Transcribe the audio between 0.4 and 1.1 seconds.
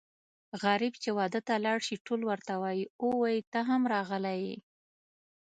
غريب چې